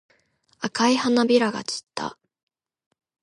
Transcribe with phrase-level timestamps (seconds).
[0.57, 2.17] 赤い花びらが散った。